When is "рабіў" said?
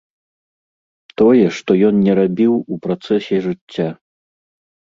2.21-2.53